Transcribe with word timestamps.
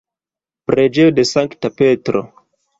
Preĝejo 0.71 1.13
de 1.19 1.27
Sankta 1.35 1.73
Petro. 1.79 2.27